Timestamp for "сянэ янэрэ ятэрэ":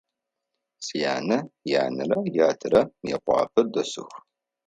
0.85-2.81